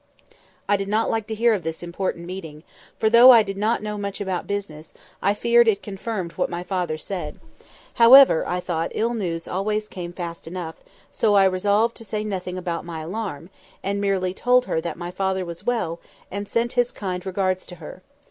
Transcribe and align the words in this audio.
I 0.67 0.77
did 0.77 0.87
not 0.87 1.11
like 1.11 1.27
to 1.27 1.35
hear 1.35 1.53
of 1.53 1.61
this 1.61 1.83
"important 1.83 2.25
meeting," 2.25 2.63
for, 2.97 3.07
though 3.07 3.29
I 3.29 3.43
did 3.43 3.55
not 3.55 3.83
know 3.83 3.99
much 3.99 4.19
about 4.19 4.47
business, 4.47 4.95
I 5.21 5.35
feared 5.35 5.67
it 5.67 5.83
confirmed 5.83 6.31
what 6.31 6.49
my 6.49 6.63
father 6.63 6.97
said: 6.97 7.39
however, 7.93 8.43
I 8.47 8.61
thought, 8.61 8.91
ill 8.95 9.13
news 9.13 9.47
always 9.47 9.87
came 9.87 10.11
fast 10.11 10.47
enough, 10.47 10.77
so 11.11 11.35
I 11.35 11.43
resolved 11.45 11.95
to 11.97 12.03
say 12.03 12.23
nothing 12.23 12.57
about 12.57 12.83
my 12.83 13.01
alarm, 13.01 13.51
and 13.83 14.01
merely 14.01 14.33
told 14.33 14.65
her 14.65 14.81
that 14.81 14.97
my 14.97 15.11
father 15.11 15.45
was 15.45 15.67
well, 15.67 15.99
and 16.31 16.47
sent 16.47 16.73
his 16.73 16.91
kind 16.91 17.23
regards 17.23 17.67
to 17.67 17.75
her. 17.75 18.01